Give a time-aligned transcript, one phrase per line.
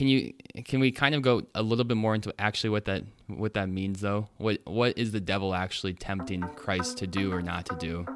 [0.00, 0.32] can you
[0.64, 3.68] can we kind of go a little bit more into actually what that what that
[3.68, 4.30] means though?
[4.38, 8.06] What what is the devil actually tempting Christ to do or not to do?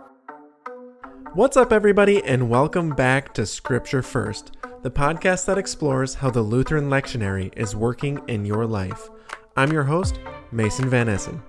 [1.34, 4.52] What's up, everybody, and welcome back to Scripture First,
[4.82, 9.10] the podcast that explores how the Lutheran lectionary is working in your life.
[9.54, 10.18] I'm your host,
[10.52, 11.42] Mason Van Essen.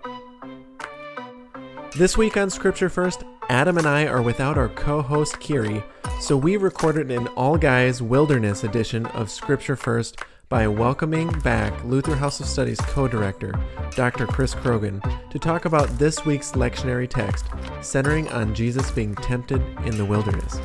[1.97, 5.81] This week on Scripture First, Adam and I are without our co host Kiri,
[6.19, 10.19] so we recorded an all guys wilderness edition of Scripture First
[10.49, 13.53] by welcoming back Luther House of Studies co director,
[13.95, 14.27] Dr.
[14.27, 17.45] Chris Croghan, to talk about this week's lectionary text,
[17.79, 20.59] centering on Jesus being tempted in the wilderness.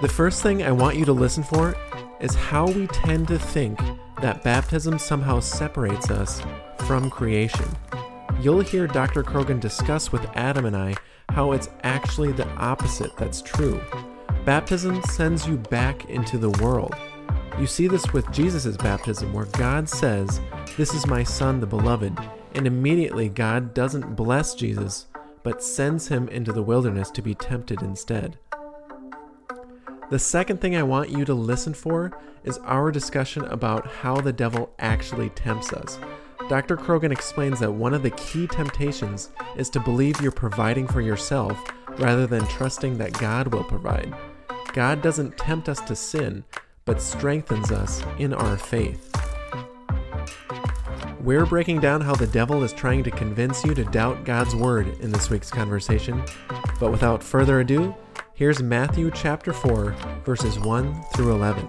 [0.00, 1.74] The first thing I want you to listen for
[2.20, 3.80] is how we tend to think
[4.20, 6.40] that baptism somehow separates us
[6.86, 7.66] from creation
[8.42, 9.22] you'll hear Dr.
[9.22, 10.94] Croghan discuss with Adam and I
[11.30, 13.80] how it's actually the opposite that's true.
[14.44, 16.94] Baptism sends you back into the world.
[17.58, 20.40] You see this with Jesus' baptism, where God says,
[20.76, 22.16] This is my Son, the Beloved,
[22.54, 25.06] and immediately God doesn't bless Jesus,
[25.42, 28.38] but sends him into the wilderness to be tempted instead.
[30.10, 34.32] The second thing I want you to listen for is our discussion about how the
[34.32, 35.98] devil actually tempts us.
[36.48, 36.76] Dr.
[36.76, 41.60] Croghan explains that one of the key temptations is to believe you're providing for yourself
[41.98, 44.14] rather than trusting that God will provide.
[44.72, 46.44] God doesn't tempt us to sin,
[46.84, 49.14] but strengthens us in our faith.
[51.20, 54.88] We're breaking down how the devil is trying to convince you to doubt God's word
[55.00, 56.24] in this week's conversation.
[56.78, 57.94] But without further ado,
[58.34, 61.68] here's Matthew chapter 4, verses 1 through 11.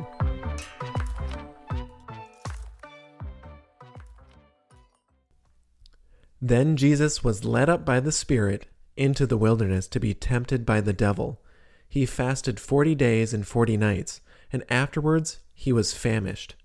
[6.42, 8.66] Then Jesus was led up by the Spirit
[8.98, 11.40] into the wilderness to be tempted by the devil.
[11.88, 16.56] He fasted forty days and forty nights, and afterwards he was famished.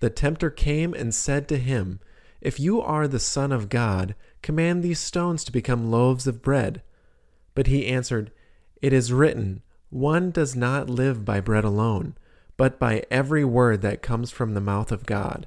[0.00, 2.00] The tempter came and said to him,
[2.40, 6.82] If you are the Son of God, command these stones to become loaves of bread.
[7.54, 8.30] But he answered,
[8.80, 12.16] It is written, One does not live by bread alone,
[12.56, 15.46] but by every word that comes from the mouth of God.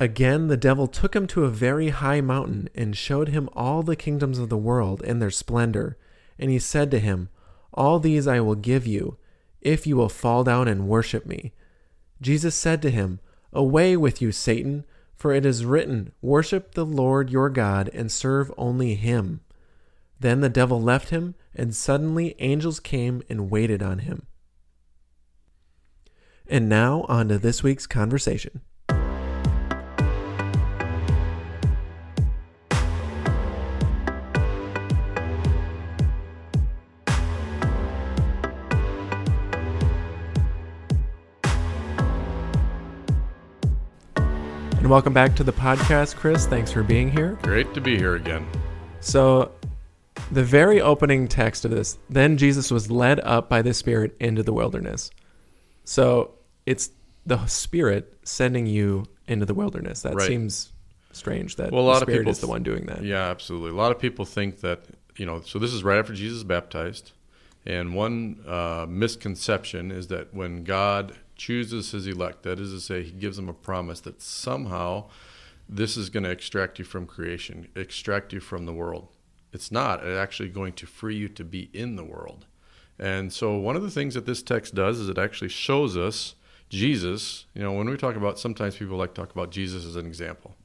[0.00, 3.94] Again, the devil took him to a very high mountain and showed him all the
[3.94, 5.98] kingdoms of the world and their splendor.
[6.38, 7.28] And he said to him,
[7.74, 9.18] All these I will give you,
[9.60, 11.52] if you will fall down and worship me.
[12.18, 13.20] Jesus said to him,
[13.52, 18.50] Away with you, Satan, for it is written, Worship the Lord your God and serve
[18.56, 19.40] only him.
[20.18, 24.26] Then the devil left him, and suddenly angels came and waited on him.
[26.46, 28.62] And now on to this week's conversation.
[44.90, 46.46] Welcome back to the podcast, Chris.
[46.46, 47.38] Thanks for being here.
[47.42, 48.44] Great to be here again.
[48.98, 49.52] So,
[50.32, 54.42] the very opening text of this, then Jesus was led up by the Spirit into
[54.42, 55.12] the wilderness.
[55.84, 56.32] So,
[56.66, 56.90] it's
[57.24, 60.02] the Spirit sending you into the wilderness.
[60.02, 60.26] That right.
[60.26, 60.72] seems
[61.12, 63.04] strange that well, a lot the Spirit of people, is the one doing that.
[63.04, 63.70] Yeah, absolutely.
[63.70, 64.80] A lot of people think that,
[65.16, 67.12] you know, so this is right after Jesus is baptized.
[67.64, 72.42] And one uh, misconception is that when God chooses his elect.
[72.42, 75.06] That is to say, he gives them a promise that somehow
[75.66, 79.08] this is going to extract you from creation, extract you from the world.
[79.50, 80.04] It's not.
[80.04, 82.44] It's actually going to free you to be in the world.
[82.98, 86.34] And so, one of the things that this text does is it actually shows us
[86.68, 87.46] Jesus.
[87.54, 90.06] You know, when we talk about, sometimes people like to talk about Jesus as an
[90.06, 90.56] example.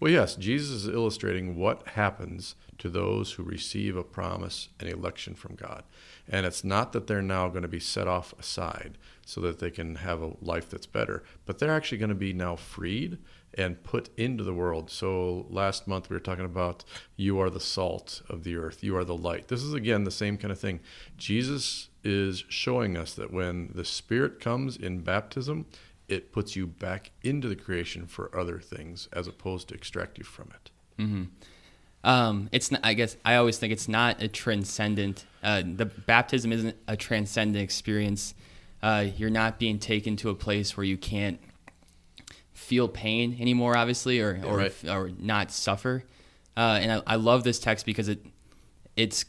[0.00, 5.34] Well, yes, Jesus is illustrating what happens to those who receive a promise and election
[5.34, 5.84] from God.
[6.28, 9.70] And it's not that they're now going to be set off aside so that they
[9.70, 13.18] can have a life that's better, but they're actually going to be now freed
[13.56, 14.90] and put into the world.
[14.90, 16.84] So last month we were talking about
[17.16, 19.48] you are the salt of the earth, you are the light.
[19.48, 20.80] This is again the same kind of thing.
[21.16, 25.66] Jesus is showing us that when the Spirit comes in baptism,
[26.08, 30.24] it puts you back into the creation for other things as opposed to extract you
[30.24, 30.70] from it.
[30.98, 31.24] Mm-hmm.
[32.04, 35.24] Um, it's not, I guess I always think it's not a transcendent.
[35.42, 38.34] Uh, the baptism isn't a transcendent experience.
[38.82, 41.40] Uh, you're not being taken to a place where you can't
[42.52, 44.84] feel pain anymore, obviously, or or, right.
[44.88, 46.04] or not suffer.
[46.56, 48.24] Uh, and I, I love this text because it
[48.96, 49.24] it's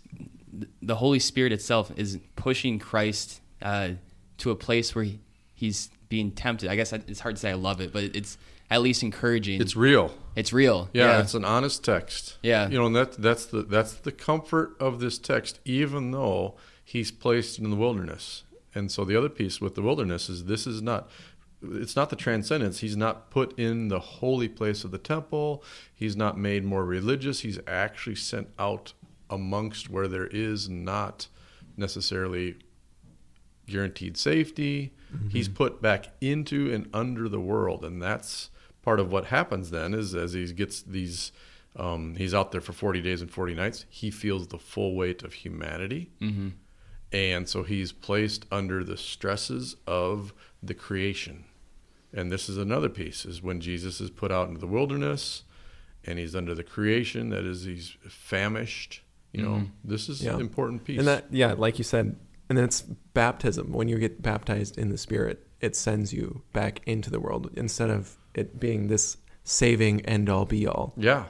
[0.81, 3.92] the Holy Spirit itself is pushing Christ uh,
[4.38, 5.19] to a place where he,
[5.54, 6.69] he's being tempted.
[6.69, 8.38] I guess it's hard to say I love it, but it's
[8.70, 9.62] at least encouraging.
[9.62, 10.14] It's real.
[10.36, 10.90] It's real.
[10.94, 11.20] Yeah, Yeah.
[11.22, 12.38] it's an honest text.
[12.44, 12.68] Yeah.
[12.68, 17.12] You know, and that that's the that's the comfort of this text, even though he's
[17.12, 18.44] placed in the wilderness.
[18.74, 21.10] And so the other piece with the wilderness is this is not
[21.64, 22.80] it's not the transcendence.
[22.80, 25.64] He's not put in the holy place of the temple.
[25.94, 27.40] He's not made more religious.
[27.40, 28.94] He's actually sent out
[29.30, 31.28] amongst where there is not
[31.78, 32.58] necessarily
[33.68, 34.94] guaranteed safety.
[35.16, 35.30] Mm-hmm.
[35.30, 38.50] He's put back into and under the world, and that's
[38.86, 39.94] part of what happens then.
[39.94, 41.32] Is as he gets these,
[41.76, 43.86] um, he's out there for forty days and forty nights.
[43.90, 46.50] He feels the full weight of humanity, hmm
[47.12, 51.46] and so he's placed under the stresses of the creation.
[52.14, 55.44] And this is another piece: is when Jesus is put out into the wilderness,
[56.04, 57.30] and he's under the creation.
[57.30, 59.02] That is, he's famished.
[59.34, 59.70] You know, Mhm.
[59.84, 60.36] this is Yeah.
[60.36, 60.98] an important piece.
[61.00, 62.16] And that, yeah, like you said,
[62.48, 62.81] and then it's
[63.14, 63.72] baptism.
[63.74, 67.90] When you get baptized in the Spirit, it sends you back into the world instead
[67.90, 70.94] of it being this saving end all be all.
[70.98, 71.26] yeah.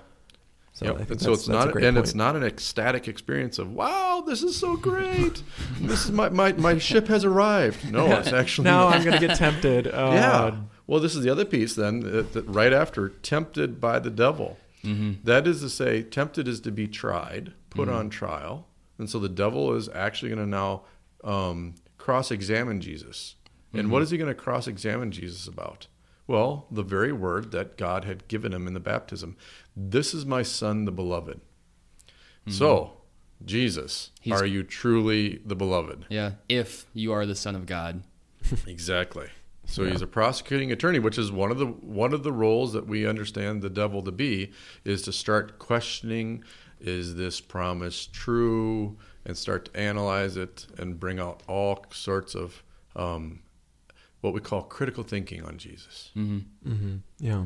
[0.73, 0.95] So Yep.
[0.95, 1.97] I think and so it's not, and point.
[1.99, 5.41] it's not an ecstatic experience of wow, this is so great.
[5.79, 7.89] this is my, my my ship has arrived.
[7.93, 9.87] No, it's actually now I'm gonna get tempted.
[9.87, 10.57] Oh, yeah.
[10.85, 12.01] Well, this is the other piece then.
[12.01, 14.57] That, that right after, tempted by the devil.
[14.81, 17.97] hmm That is to say, tempted is to be tried, put Mm-hmm.
[17.97, 18.67] on trial,
[18.99, 20.83] and so the devil is actually going to now
[21.23, 23.35] um, cross-examine Jesus.
[23.71, 23.91] And Mm-hmm.
[23.91, 25.87] what is he going to cross-examine Jesus about?
[26.27, 29.35] Well, the very word that God had given him in the baptism.
[29.75, 31.39] This is my son, the beloved.
[32.47, 32.93] So,
[33.43, 34.29] Jesus, Mm-hmm.
[34.29, 36.05] He's- are you truly the beloved?
[36.09, 36.33] Yeah.
[36.49, 38.03] If you are the Son of God.
[38.67, 39.27] Exactly.
[39.67, 39.91] So Yeah.
[39.91, 43.05] he's a prosecuting attorney, which is one of the one of the roles that we
[43.07, 44.51] understand the devil to be,
[44.83, 46.43] is to start questioning,
[46.79, 52.61] is this promise true, and start to analyze it and bring out all sorts of
[52.95, 53.39] um,
[54.25, 56.11] what we call critical thinking on Jesus.
[56.13, 57.45] hmm hmm Yeah.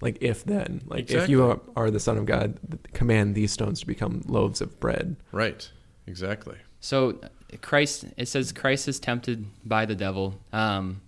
[0.00, 2.58] Like if then, like if you are, are the Son of God,
[2.92, 5.16] command these stones to become loaves of bread.
[5.32, 5.70] Right.
[6.06, 6.56] Exactly.
[6.80, 7.18] So
[7.62, 10.38] Christ, it says Christ is tempted by the devil.
[10.52, 11.00] Um,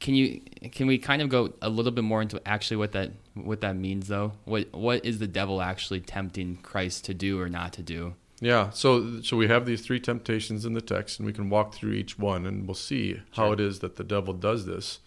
[0.00, 0.40] can you
[0.72, 3.76] can we kind of go a little bit more into actually what that what that
[3.76, 4.32] means though?
[4.44, 8.14] What what is the devil actually tempting Christ to do or not to do?
[8.42, 11.74] Yeah, so so we have these three temptations in the text, and we can walk
[11.74, 13.52] through each one, and we'll see how Sure.
[13.54, 14.98] it is that the devil does this.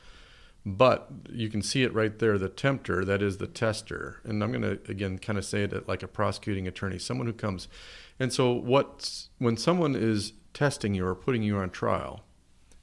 [0.66, 4.22] But you can see it right there, the tempter, that is the tester.
[4.24, 7.34] And I'm going to again kind of say it like a prosecuting attorney, someone who
[7.34, 7.68] comes.
[8.20, 12.24] And so what when someone is testing you or putting you on trial,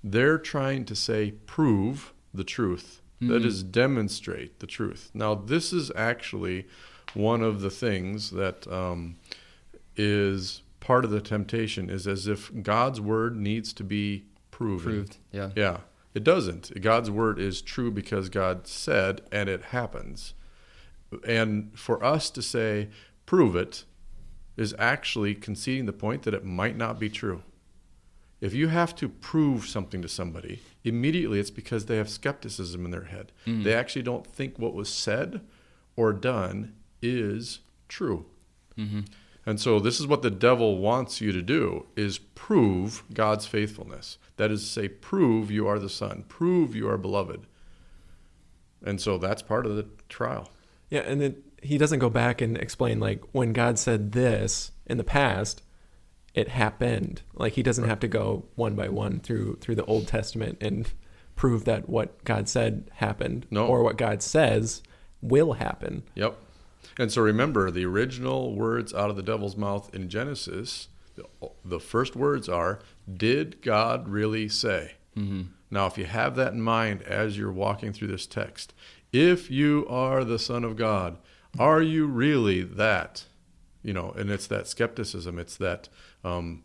[0.04, 3.00] they're trying to say prove the truth.
[3.22, 3.46] That Mhm.
[3.46, 5.10] is demonstrate the truth.
[5.14, 6.66] Now this is actually
[7.14, 9.16] one of the things that um,
[9.97, 14.93] is part of the temptation is as if God's word needs to be proven.
[14.93, 15.17] Proved.
[15.31, 15.50] Yeah.
[15.55, 15.79] Yeah,
[16.15, 16.81] it doesn't.
[16.81, 20.35] God's word is true because God said, and it happens.
[21.27, 22.89] And for us to say,
[23.27, 23.85] prove it,
[24.56, 27.43] is actually conceding the point that it might not be true.
[28.41, 32.91] If you have to prove something to somebody, immediately it's because they have skepticism in
[32.91, 33.31] their head.
[33.47, 33.62] Mhm.
[33.62, 35.40] They actually don't think what was said
[35.97, 38.26] or done is true.
[38.76, 39.00] hmm
[39.44, 44.18] And so this is what the devil wants you to do is prove God's faithfulness.
[44.37, 47.46] That is to say prove you are the son, prove you are beloved.
[48.84, 50.50] And so that's part of the trial.
[50.90, 54.96] Yeah, and then he doesn't go back and explain like when God said this in
[54.99, 55.62] the past,
[56.34, 57.22] it happened.
[57.34, 60.90] Like he doesn't have to go one by one through through the Old Testament and
[61.37, 63.66] prove that what God said happened No.
[63.66, 64.82] or what God says
[65.20, 66.02] will happen.
[66.14, 66.37] Yep.
[66.99, 70.89] And so remember the original words out of the devil's mouth in Genesis,
[71.65, 72.81] the, first words are,
[73.12, 74.93] Did God really say?
[75.15, 78.75] hmm Now, if you have that in mind as you're walking through this text,
[79.12, 81.19] if you are the Son of God,
[81.59, 83.25] are you really that?
[83.83, 85.89] You know, and it's that skepticism, it's that
[86.25, 86.62] um,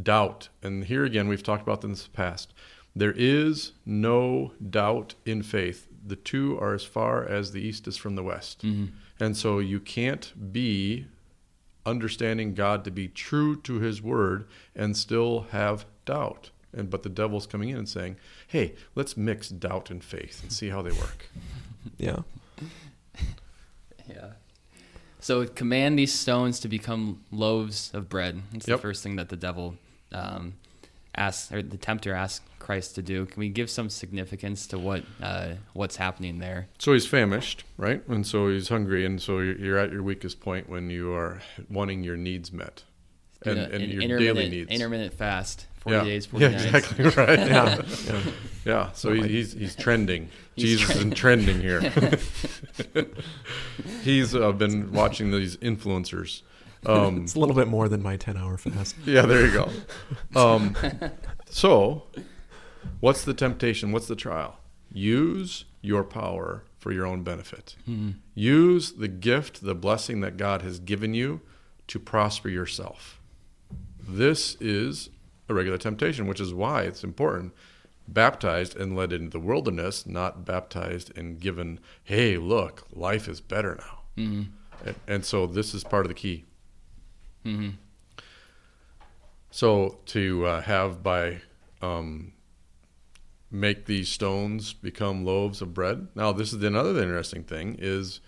[0.00, 0.48] doubt.
[0.62, 2.52] And here again, we've talked about this in the past.
[2.94, 5.88] There is no doubt in faith.
[6.06, 8.62] The two are as far as the east is from the west.
[8.62, 8.86] hmm
[9.20, 11.06] And so you can't be
[11.86, 16.50] understanding God to be true to his word and still have doubt.
[16.76, 18.16] And but the devil's coming in and saying,
[18.48, 21.28] "Hey, let's mix doubt and faith and see how they work."
[21.98, 22.20] Yeah.
[24.08, 24.32] Yeah.
[25.20, 28.42] So command these stones to become loaves of bread.
[28.52, 28.78] It's Yep.
[28.78, 29.76] the first thing that the devil
[30.12, 30.54] um,
[31.16, 33.26] asks or the tempter asks Christ to do.
[33.26, 36.68] Can we give some significance to what uh, what's happening there?
[36.78, 38.02] So he's famished, right?
[38.08, 42.02] And so he's hungry, and so you're at your weakest point when you are wanting
[42.02, 42.84] your needs met,
[43.44, 44.70] and, and an your daily needs.
[44.70, 46.04] intermittent fast, forty yeah.
[46.04, 46.64] days, forty yeah, nights.
[46.64, 47.38] exactly right.
[47.38, 47.82] Yeah.
[48.06, 48.20] yeah.
[48.64, 50.30] Yeah, so he, he's he's trending.
[50.56, 51.80] He's Jesus is trending here.
[54.02, 56.42] he's uh, been watching these influencers.
[56.86, 58.96] Um, It's a little bit more than my 10 hour fast.
[59.04, 59.68] yeah, there you go.
[60.36, 60.76] Um,
[61.48, 62.04] so,
[63.00, 63.92] what's the temptation?
[63.92, 64.58] What's the trial?
[64.92, 67.76] Use your power for your own benefit.
[67.88, 68.14] Mhm.
[68.34, 71.40] Use the gift, the blessing that God has given you
[71.88, 73.20] to prosper yourself.
[74.06, 75.10] This is
[75.48, 77.52] a regular temptation, which is why it's important.
[78.06, 83.76] Baptized and led into the wilderness, not baptized and given, hey, look, life is better
[83.78, 84.00] now.
[84.22, 84.46] Mhm.
[84.84, 86.44] And, and so this is part of the key.
[87.44, 87.74] Mhm.
[89.50, 91.42] So to uh, have by
[91.80, 92.32] um,
[93.50, 96.08] make these stones become loaves of bread.
[96.14, 98.20] Now, this is another interesting thing is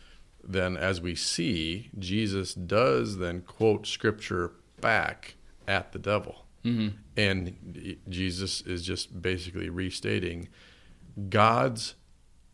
[0.44, 5.34] then as we see, Jesus does then quote scripture back
[5.66, 6.46] at the devil.
[6.64, 6.92] Mhm.
[7.16, 10.48] And Jesus is just basically restating
[11.28, 11.94] God's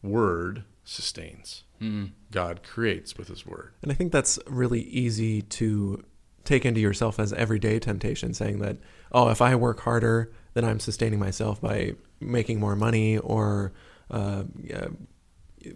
[0.02, 1.64] word sustains.
[1.80, 2.12] Mhm.
[2.30, 3.72] God creates with his word.
[3.82, 6.04] And I think that's really easy to
[6.44, 8.78] take into yourself as everyday temptation, saying that,
[9.12, 13.72] oh, if I work harder, then I'm sustaining myself by making more money, or
[14.10, 14.44] uh,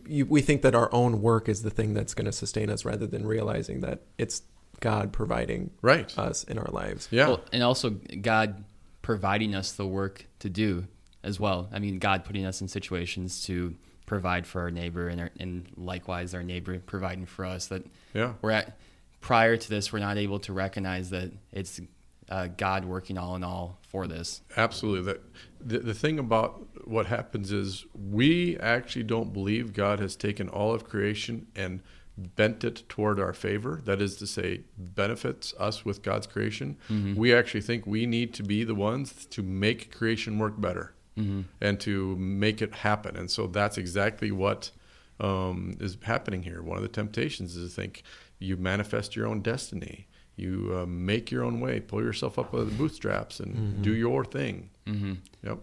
[0.07, 2.85] you, we think that our own work is the thing that's going to sustain us
[2.85, 4.43] rather than realizing that it's
[4.81, 6.17] God providing Right.
[6.19, 7.09] us in our lives.
[7.11, 7.29] Yeah.
[7.29, 8.65] Well, and also God
[9.03, 10.87] providing us the work to do
[11.23, 11.69] as well.
[11.73, 15.67] I mean, God putting us in situations to provide for our neighbor, and our, and
[15.77, 17.67] likewise our neighbor providing for us.
[17.69, 18.35] That yeah.
[18.43, 18.79] we're at
[19.21, 21.81] prior to this, we're not able to recognize that it's
[22.29, 24.43] uh, God working all in all for this.
[24.57, 25.13] Absolutely.
[25.13, 25.23] That
[25.61, 30.73] the, the thing about what happens is we actually don't believe God has taken all
[30.75, 31.83] of creation and
[32.17, 33.81] bent it toward our favor.
[33.85, 36.77] That is to say, benefits us with God's creation.
[37.17, 41.41] We actually think we need to be the ones to make creation work better Mm-hmm.
[41.63, 43.17] and to make it happen.
[43.17, 44.71] And so that's exactly what
[45.19, 46.61] um, is happening here.
[46.61, 48.03] One of the temptations is to think
[48.39, 50.07] you manifest your own destiny.
[50.37, 54.23] You uh, make your own way, pull yourself up by the bootstraps, and do your
[54.25, 54.69] thing.
[54.87, 55.15] Mm-hmm.
[55.43, 55.59] Yep.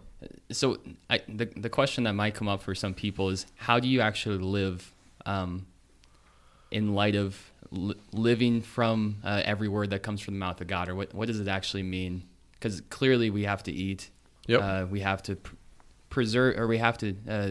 [0.50, 0.78] So
[1.08, 4.00] I, the the question that might come up for some people is how do you
[4.00, 4.92] actually live
[5.26, 5.66] um,
[6.72, 7.38] in light of
[7.70, 11.14] li- living from uh, every word that comes from the mouth of God, or what
[11.14, 12.24] what does it actually mean?
[12.54, 14.10] Because clearly we have to eat,
[14.48, 14.60] Yep.
[14.62, 15.54] uh, we have to pr-
[16.10, 17.14] preserve, or we have to.
[17.28, 17.48] Uh,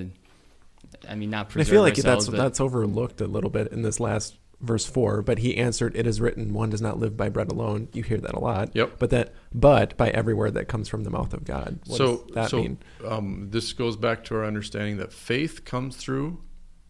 [1.07, 1.69] I mean, not preserve.
[1.69, 5.21] I feel like that's that's overlooked a little bit in this last verse four.
[5.21, 8.17] But he answered, "It is written, one does not live by bread alone." You hear
[8.17, 8.71] that a lot.
[8.73, 8.93] Yep.
[8.97, 11.79] But that, but by every word that comes from the mouth of God.
[11.85, 12.77] What so does that so mean?
[13.05, 16.41] Um, this goes back to our understanding that faith comes through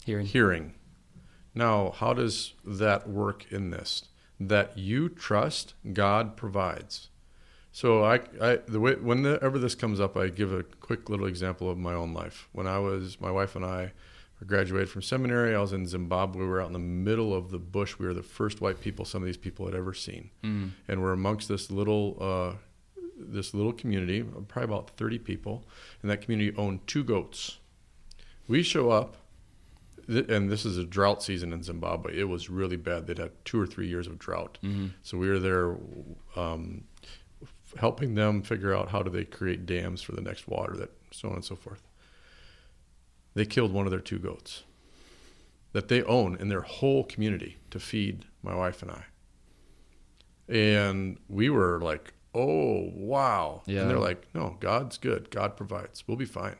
[0.05, 0.25] hearing.
[0.25, 0.73] hearing.
[1.55, 4.05] Now, how does that work in this?
[4.39, 7.09] That you trust God provides.
[7.71, 11.69] So I, I the way whenever this comes up, I give a quick little example
[11.69, 12.47] of my own life.
[12.51, 13.93] When I was, my wife and I
[14.47, 15.55] graduated from seminary.
[15.55, 16.41] I was in Zimbabwe.
[16.41, 17.97] We were out in the middle of the bush.
[17.99, 20.71] We were the first white people some of these people had ever seen, Mm.
[20.87, 22.55] and we're amongst this little uh,
[23.17, 25.65] this little community, probably about 30 people,
[26.01, 27.59] and that community owned two goats.
[28.47, 29.15] We show up,
[30.07, 32.17] th- and this is a drought season in Zimbabwe.
[32.19, 33.05] It was really bad.
[33.07, 34.57] They'd had two or three years of drought.
[34.63, 34.91] Mhm.
[35.03, 35.77] So we were there
[36.35, 36.83] um,
[37.77, 41.29] helping them figure out how do they create dams for the next water, that so
[41.29, 41.81] on and so forth.
[43.33, 44.63] They killed one of their two goats
[45.71, 49.05] that they own in their whole community to feed my wife and I.
[50.47, 53.63] And we were like, oh, wow.
[53.65, 53.81] Yeah.
[53.81, 55.31] And they're like, no, God's good.
[55.31, 56.03] God provides.
[56.07, 56.57] We'll be fine.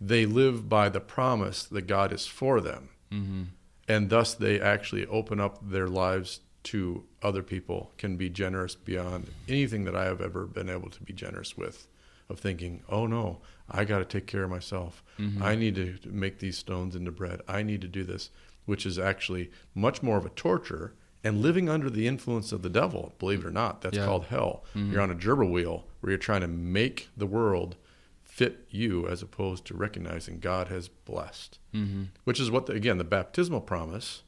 [0.00, 2.88] They live by the promise that God is for them.
[3.12, 3.46] Mhm.
[3.86, 9.30] And thus they actually open up their lives to other people, can be generous beyond
[9.46, 11.86] anything that I have ever been able to be generous with.
[12.28, 13.40] Of thinking, oh no,
[13.70, 15.04] I got to take care of myself.
[15.18, 15.42] Mhm.
[15.42, 17.42] I need to make these stones into bread.
[17.46, 18.30] I need to do this,
[18.64, 22.70] which is actually much more of a torture and living under the influence of the
[22.70, 23.82] devil, believe it or not.
[23.82, 24.06] That's Yeah.
[24.06, 24.64] called hell.
[24.74, 24.92] Mhm.
[24.92, 27.76] You're on a gerbil wheel where you're trying to make the world
[28.22, 32.08] fit you as opposed to recognizing God has blessed Mhm.
[32.24, 34.22] which is what the, again the baptismal promise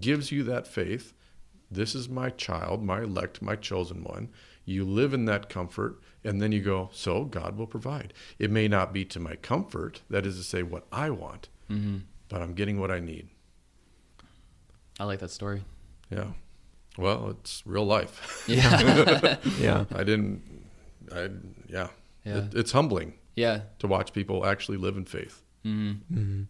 [0.00, 1.12] gives you that faith
[1.70, 4.30] this is my child my elect my chosen one
[4.64, 8.68] you live in that comfort and then you go so god will provide it may
[8.68, 12.02] not be to my comfort that is to say what i want Mhm.
[12.28, 13.28] but i'm getting what i need
[15.00, 15.64] I like that story.
[16.10, 16.32] yeah
[16.98, 19.36] well it's real life Yeah.
[19.58, 19.84] Yeah.
[19.94, 20.42] i didn't
[21.12, 21.30] I
[21.68, 21.88] yeah,
[22.24, 22.38] Yeah.
[22.38, 23.62] It, it's humbling Yeah.
[23.80, 25.42] to watch people actually live in faith.
[25.64, 26.42] Mm-hmm.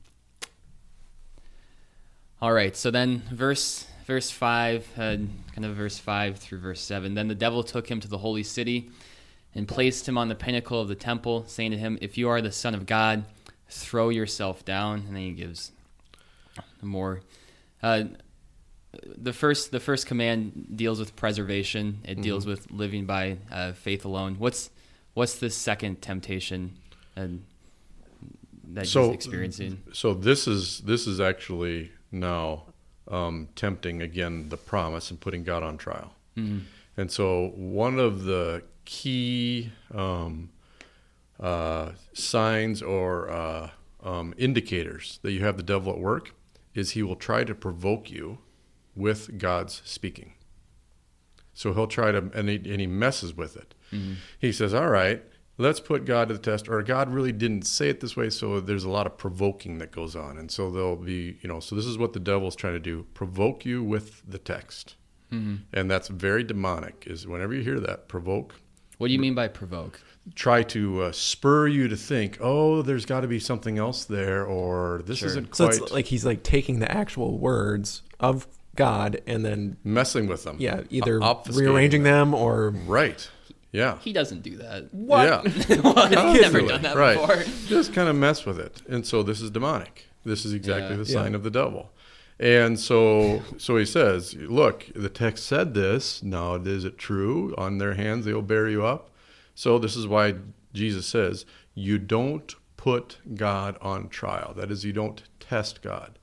[2.40, 2.76] All right.
[2.76, 5.16] So then, verse verse five, uh,
[5.54, 7.14] kind of verse five through verse seven.
[7.14, 8.90] Then the devil took him to the holy city,
[9.54, 12.40] and placed him on the pinnacle of the temple, saying to him, "If you are
[12.40, 13.24] the Son of God,
[13.68, 15.72] throw yourself down." And then he gives
[16.80, 17.20] more.
[17.82, 18.04] Uh,
[19.04, 22.00] the first the first command deals with preservation.
[22.04, 24.36] It deals with living by uh, faith alone.
[24.38, 24.70] What's
[25.14, 26.76] what's the second temptation
[27.16, 27.28] uh,
[28.72, 29.82] that So- he's experiencing?
[29.92, 32.64] So this is this is actually now
[33.08, 36.14] um, tempting again the promise and putting God on trial.
[36.96, 40.50] And so one of the key um,
[41.40, 43.70] uh, signs or uh,
[44.02, 46.34] um, indicators that you have the devil at work
[46.74, 48.38] is he will try to provoke you
[48.94, 50.32] with God's speaking.
[51.54, 53.74] So he'll try to, and he, and he messes with it.
[54.38, 55.22] He says, All right,
[55.58, 56.68] let's put God to the test.
[56.68, 58.30] Or God really didn't say it this way.
[58.30, 60.38] So there's a lot of provoking that goes on.
[60.38, 63.06] And so there'll be, you know, so this is what the devil's trying to do
[63.14, 64.96] provoke you with the text.
[65.30, 68.54] And that's very demonic, is whenever you hear that, provoke,
[68.98, 69.98] What do you mean by provoke?
[70.34, 74.44] try to uh, spur you to think, oh, there's got to be something else there,
[74.44, 75.28] or this Sure.
[75.28, 79.78] isn't So quite it's like he's like taking the actual words of God and then
[79.84, 80.56] messing with them.
[80.60, 83.26] yeah, either Obfuscating rearranging them or Right.
[83.72, 83.98] Yeah.
[84.00, 84.92] He doesn't do that.
[84.92, 85.24] What?
[85.24, 85.42] Yeah.
[86.32, 87.18] He's never done that right.
[87.18, 87.42] before.
[87.66, 88.82] Just kind of mess with it.
[88.88, 90.06] And so this is demonic.
[90.24, 90.96] This is exactly Yeah.
[90.96, 91.36] the sign Yeah.
[91.36, 91.90] of the devil.
[92.38, 96.22] And so so he says, look, the text said this.
[96.22, 97.54] Now is it true?
[97.56, 99.10] On their hands they will bear you up.
[99.54, 100.34] So this is why
[100.72, 104.52] Jesus says, you don't put God on trial.
[104.54, 106.18] That is, you don't test God.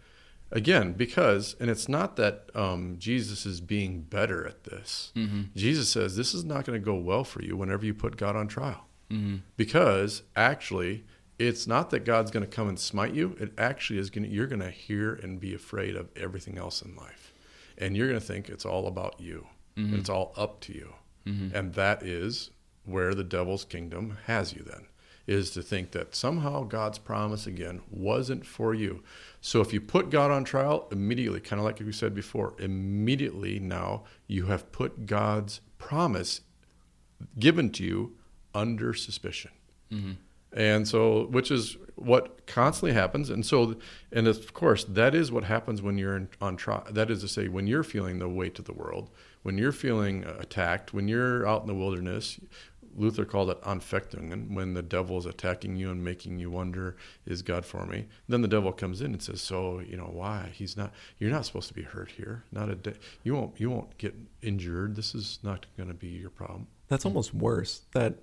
[0.51, 5.11] Again, because, and it's not that um, Jesus is being better at this.
[5.15, 5.43] Mm-hmm.
[5.55, 8.35] Jesus says this is not going to go well for you whenever you put God
[8.35, 8.85] on trial.
[9.11, 9.37] Mm-hmm.
[9.57, 11.05] Because actually,
[11.37, 13.35] it's not that God's going to come and smite you.
[13.39, 16.81] It actually is going to, you're going to hear and be afraid of everything else
[16.81, 17.33] in life.
[17.77, 19.47] And you're going to think it's all about you.
[19.75, 20.93] And it's all up to you.
[21.55, 22.49] And that is
[22.85, 24.87] where the devil's kingdom has you then
[25.29, 29.03] is to think that somehow God's promise again wasn't for you.
[29.41, 33.59] So if you put God on trial immediately, kind of like we said before, immediately
[33.59, 36.41] now you have put God's promise
[37.37, 38.17] given to you
[38.55, 39.51] under suspicion.
[39.91, 40.13] Mm-hmm.
[40.51, 43.29] And so, which is what constantly happens.
[43.29, 43.75] And so,
[44.11, 46.87] and of course, that is what happens when you're in, on trial.
[46.89, 49.11] That is to say, when you're feeling the weight of the world,
[49.43, 52.39] when you're feeling uh, attacked, when you're out in the wilderness,
[52.99, 57.41] Luther called it Anfechtungen, when the devil is attacking you and making you wonder, is
[57.41, 58.05] God for me?
[58.27, 60.51] Then the devil comes in and says, so, you know, why?
[60.53, 62.43] He's not, you're not supposed to be hurt here.
[62.51, 62.93] Not a day.
[63.23, 64.95] You won't, you won't get injured.
[64.95, 66.67] This is not going to be your problem.
[66.89, 67.81] that's almost worse.
[67.93, 68.15] That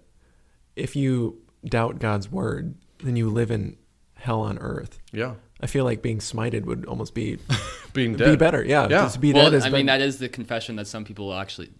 [0.76, 3.76] if you doubt God's word, then you live in
[4.14, 4.98] hell on earth.
[5.12, 5.34] Yeah.
[5.60, 7.38] I feel like being smited would almost be
[7.94, 8.30] Being dead.
[8.32, 8.62] be better.
[8.62, 9.02] Yeah, Yeah.
[9.04, 11.70] just be well, dead is I mean, that is the confession that some people actually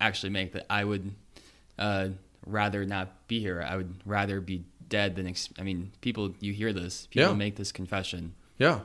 [0.00, 1.12] actually make that I would
[1.78, 2.08] uh,
[2.46, 3.64] rather not be here.
[3.66, 5.26] I would rather be dead than.
[5.26, 6.34] Ex- I mean, people.
[6.40, 7.06] You hear this.
[7.10, 7.36] People Yeah.
[7.36, 8.34] make this confession.
[8.58, 8.80] Yeah,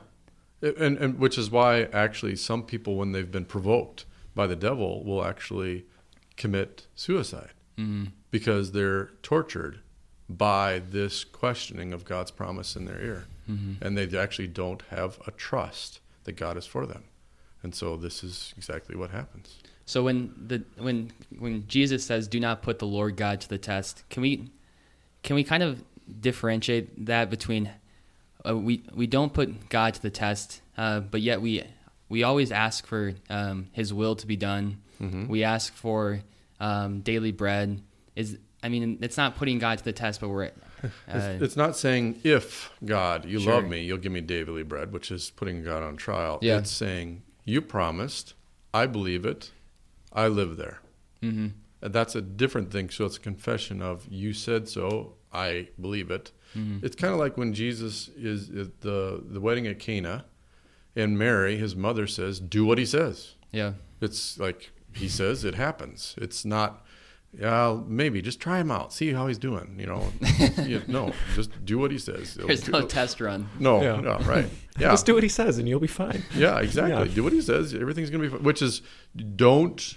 [0.62, 5.04] and and which is why actually some people, when they've been provoked by the devil,
[5.04, 5.86] will actually
[6.36, 8.06] commit suicide mm-hmm.
[8.30, 9.80] because they're tortured
[10.28, 13.82] by this questioning of God's promise in their ear, mm-hmm.
[13.84, 17.04] and they actually don't have a trust that God is for them,
[17.62, 19.58] and so this is exactly what happens.
[19.88, 23.56] So when the when when Jesus says, "Do not put the Lord God to the
[23.56, 24.50] test," can we
[25.22, 25.82] can we kind of
[26.20, 27.70] differentiate that between
[28.46, 31.64] uh, we we don't put God to the test, uh, but yet we
[32.10, 34.82] we always ask for um, His will to be done.
[35.00, 36.20] We ask for
[36.60, 37.80] um, daily bread.
[38.14, 40.44] Is I mean, it's not putting God to the test, but we're
[40.84, 43.54] uh, It's, it's not saying if God, you Sure.
[43.54, 46.40] love me, you'll give me daily bread, which is putting God on trial.
[46.42, 46.58] Yeah.
[46.58, 48.34] It's saying you promised,
[48.74, 49.52] I believe it,
[50.12, 50.80] I live there.
[51.22, 51.52] mhm.
[51.80, 52.90] And that's a different thing.
[52.90, 56.32] So it's a confession of you said so, I believe it.
[56.56, 56.84] Mm-hmm.
[56.84, 60.24] It's kind of like when Jesus is at the the wedding at Cana,
[60.96, 63.74] and Mary, his mother, says, "Do what he says." yeah.
[64.00, 66.14] It's like he says, it happens.
[66.18, 66.84] It's not.
[67.38, 69.76] Yeah, maybe just try him out, see how he's doing.
[69.78, 70.12] You know,
[70.64, 72.34] You- no, just do what he says.
[72.34, 73.48] There's no test run.
[73.58, 74.00] No, Yeah.
[74.00, 74.48] no, right.
[74.78, 76.22] Yeah, Just do what he says and you'll be fine.
[76.36, 77.08] yeah, exactly.
[77.08, 77.14] Yeah.
[77.14, 77.74] Do what he says.
[77.74, 78.44] Everything's gonna be fine.
[78.44, 78.80] Which is,
[79.36, 79.96] don't,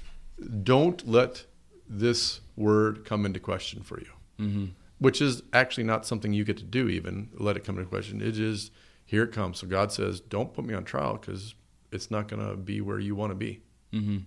[0.63, 1.45] don't let
[1.87, 4.11] this word come into question for you.
[4.37, 4.65] hmm
[4.97, 6.89] Which is actually not something you get to do.
[6.89, 8.21] Even let it come into question.
[8.21, 8.71] It is
[9.05, 9.59] here it comes.
[9.59, 11.53] So God says, don't put me on trial because
[11.91, 13.61] it's not gonna be where you want to be.
[13.93, 14.17] hmm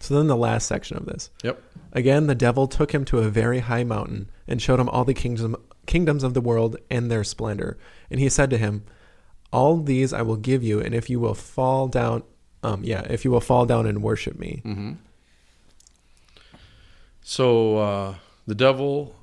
[0.00, 1.30] So then the last section of this.
[1.42, 1.62] Yep.
[1.92, 5.14] Again, the devil took him to a very high mountain and showed him all the
[5.14, 5.56] kingdom,
[5.86, 7.78] kingdoms of the world and their splendor.
[8.10, 8.84] And he said to him,
[9.52, 12.22] All these I will give you, and if you will fall down,
[12.62, 14.62] um, yeah, if you will fall down and worship me.
[14.64, 14.92] Mm-hmm.
[17.22, 18.14] So uh,
[18.46, 19.16] the devil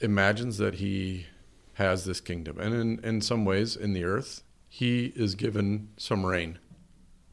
[0.00, 1.26] imagines that he
[1.74, 6.24] has this kingdom, and in, in some ways, in the earth, he is given some
[6.24, 6.58] reign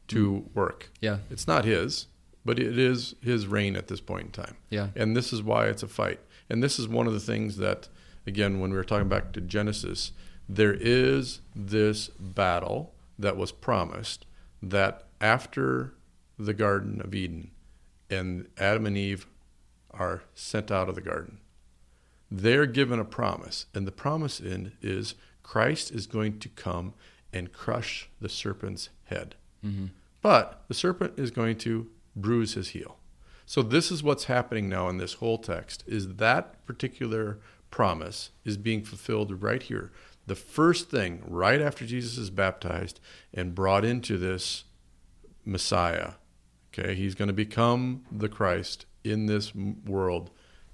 [0.08, 0.90] to work.
[1.00, 1.18] Yeah.
[1.30, 2.06] It's not his,
[2.44, 4.56] but it is his reign at this point in time.
[4.70, 4.88] Yeah.
[4.96, 6.20] And this is why it's a fight.
[6.48, 7.88] And this is one of the things that,
[8.26, 10.12] again, when we were talking back to Genesis,
[10.48, 14.26] there is this battle that was promised
[14.62, 15.94] that after
[16.38, 17.50] the Garden of Eden
[18.08, 19.26] and Adam and Eve
[19.90, 21.40] are sent out of the garden,
[22.30, 23.66] they're given a promise.
[23.74, 26.94] And the promise in is Christ is going to come
[27.32, 29.34] and crush the serpent's head.
[29.64, 29.86] Mm-hmm.
[30.22, 31.88] But the serpent is going to
[32.20, 32.98] bruise his heel.
[33.46, 37.38] So this is what's happening now in this whole text is that particular
[37.70, 39.90] promise is being fulfilled right here.
[40.26, 43.00] The first thing right after Jesus is baptized
[43.32, 44.64] and brought into this
[45.46, 46.12] Messiah,
[46.70, 50.30] okay, he's going to become the Christ in this world.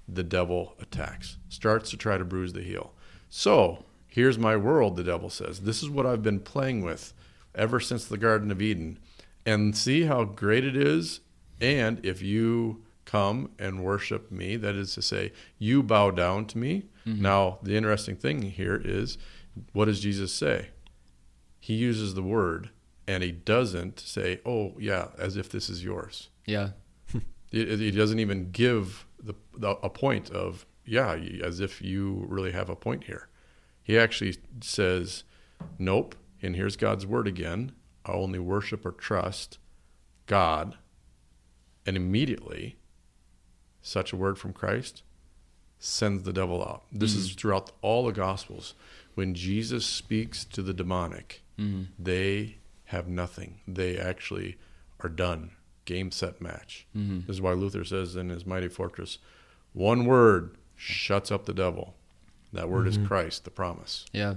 [0.07, 2.93] The devil attacks, starts to try to bruise the heel.
[3.29, 5.61] So, here's my world, the devil says.
[5.61, 7.13] This is what I've been playing with
[7.55, 8.99] ever since the Garden of Eden.
[9.45, 11.21] And see how great it is.
[11.59, 16.57] And if you come and worship me, that is to say, you bow down to
[16.57, 16.85] me.
[17.05, 17.21] Mm-hmm.
[17.21, 19.17] Now, the interesting thing here is
[19.73, 20.69] what does Jesus say?
[21.59, 22.69] He uses the word
[23.07, 26.29] and he doesn't say, oh, yeah, as if this is yours.
[26.45, 26.69] Yeah.
[27.51, 32.69] he, doesn't even give the, the, a point of, yeah, as if you really have
[32.69, 33.29] a point here.
[33.81, 35.23] He actually says,
[35.77, 37.73] nope, and here's God's word again.
[38.05, 39.59] I only worship or trust
[40.25, 40.77] God.
[41.85, 42.77] And immediately,
[43.81, 45.03] such a word from Christ
[45.77, 46.83] sends the devil out.
[46.91, 47.19] This mm-hmm.
[47.19, 48.73] is throughout all the Gospels.
[49.13, 51.83] When Jesus speaks to the demonic, mm-hmm.
[51.97, 53.59] they have nothing.
[53.67, 54.57] They actually
[55.01, 55.51] are done.
[55.85, 56.87] Game, set, match.
[56.97, 57.21] Mm-hmm.
[57.27, 59.19] This is why Luther says in his Mighty Fortress
[59.73, 61.95] one word shuts up the devil.
[62.53, 64.05] That word is Christ, the promise.
[64.13, 64.35] Yeah.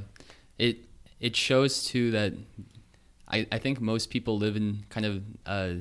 [0.59, 0.79] It
[1.21, 2.33] it shows too that
[3.29, 5.75] I, I think most people live in kind of uh,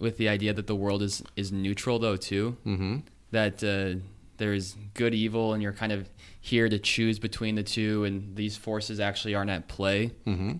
[0.00, 2.56] with the idea that the world is is neutral though too.
[2.66, 2.98] Mm-hmm.
[3.30, 4.00] That uh,
[4.38, 6.08] there's good evil and you're kind of
[6.40, 10.12] here to choose between the two, and these forces actually aren't at play.
[10.26, 10.52] Mm-hmm.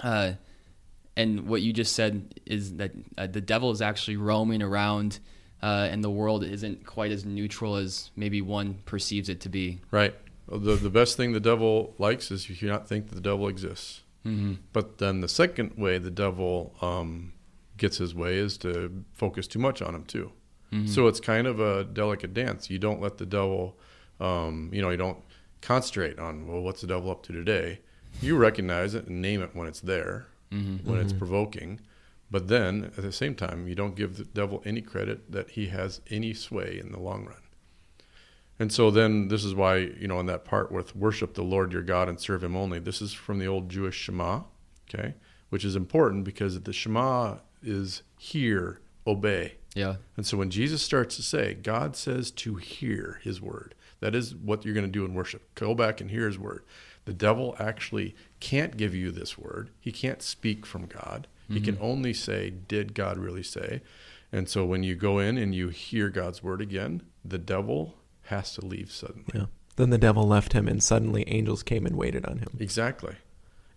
[0.00, 0.32] Uh,
[1.16, 5.18] and what you just said is that uh, the devil is actually roaming around.
[5.64, 9.78] Uh, and the world isn't quite as neutral as maybe one perceives it to be.
[9.92, 10.12] Right
[10.48, 14.02] the the best thing the devil likes is you not think that the devil exists.
[14.26, 14.54] Mm-hmm.
[14.72, 17.32] But then the second way the devil um,
[17.82, 20.32] gets his way is to focus too much on him too.
[20.72, 20.86] Mm-hmm.
[20.86, 22.70] So it's kind of a delicate dance.
[22.70, 23.76] You don't let the devil,
[24.20, 25.18] um, you know, you don't
[25.60, 27.80] concentrate on well, what's the devil up to today.
[28.20, 30.88] You recognize it and name it when it's there, mm-hmm.
[30.88, 31.18] when it's mm-hmm.
[31.18, 31.80] provoking.
[32.30, 35.66] But then at the same time, you don't give the devil any credit that he
[35.66, 37.42] has any sway in the long run.
[38.60, 41.72] And so then this is why, you know, in that part with worship the Lord
[41.72, 44.42] your God and serve him only, this is from the old Jewish Shema,
[44.88, 45.14] okay,
[45.48, 49.54] which is important because the Shema is hear, obey.
[49.74, 49.96] Yeah.
[50.16, 54.34] And so when Jesus starts to say, God says to hear his word, that is
[54.34, 55.54] what you're going to do in worship.
[55.54, 56.64] Go back and hear his word.
[57.04, 59.70] The devil actually can't give you this word.
[59.80, 61.26] He can't speak from God.
[61.44, 61.54] Mm-hmm.
[61.54, 61.84] He can mm-hmm.
[61.84, 63.82] only say, Did God really say?
[64.30, 68.54] And so when you go in and you hear God's word again, the devil has
[68.54, 69.26] to leave suddenly.
[69.34, 69.46] Yeah.
[69.76, 72.56] Then the devil left him, and suddenly angels came and waited on him.
[72.60, 73.14] Exactly.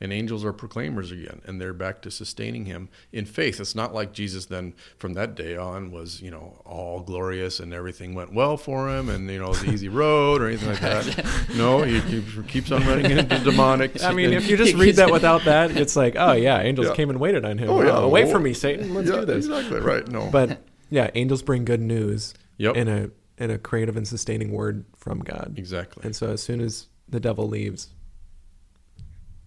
[0.01, 3.59] And angels are proclaimers again, and they're back to sustaining him in faith.
[3.59, 7.73] It's not like Jesus then, from that day on, was you know all glorious and
[7.73, 11.47] everything went well for him, and you know the easy road or anything like that.
[11.55, 14.03] no, he keeps on running into demonic.
[14.03, 16.95] I mean, if you just read that without that, it's like, oh yeah, angels yeah.
[16.95, 17.69] came and waited on him.
[17.69, 18.93] Oh yeah, oh, wait for me, Satan.
[18.93, 19.45] Let's yeah, do this.
[19.45, 20.07] Exactly right.
[20.07, 22.33] No, but yeah, angels bring good news.
[22.57, 22.77] Yep.
[22.77, 25.55] In a and a creative and sustaining word from God.
[25.57, 26.03] Exactly.
[26.05, 27.89] And so as soon as the devil leaves,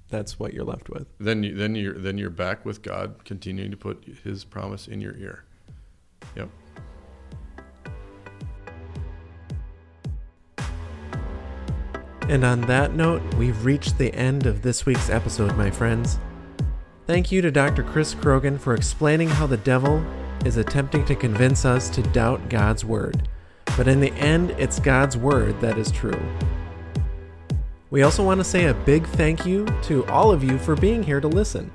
[0.09, 1.07] that's what you're left with.
[1.19, 5.01] Then you, then you're then you're back with God, continuing to put His promise in
[5.01, 5.45] your ear.
[6.37, 6.49] Yep.
[12.29, 16.19] And on that note, we've reached the end of this week's episode, my friends.
[17.07, 17.83] Thank you to Dr.
[17.83, 20.05] Chris Croghan for explaining how the devil
[20.45, 23.27] is attempting to convince us to doubt God's word
[23.79, 26.21] but in the end, it's God's word that is true.
[27.91, 31.03] We also want to say a big thank you to all of you for being
[31.03, 31.73] here to listen.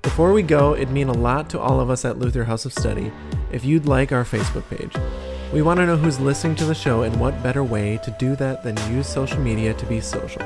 [0.00, 2.72] Before we go, it'd mean a lot to all of us at Luther House of
[2.72, 3.12] Study
[3.50, 4.94] if you'd like our Facebook page.
[5.52, 8.34] We want to know who's listening to the show and what better way to do
[8.36, 10.42] that than use social media to be social.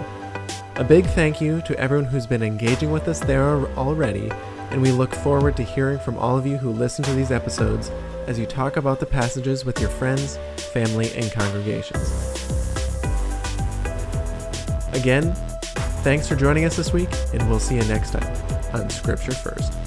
[0.75, 4.29] A big thank you to everyone who's been engaging with us there already,
[4.71, 7.93] and we look forward to hearing from all of you who listen to these episodes
[8.27, 12.56] as you talk about the passages with your friends, family, and congregations.
[14.97, 15.35] Again,
[16.03, 18.35] thanks for joining us this week, and we'll see you next time
[18.73, 19.86] on Scripture First.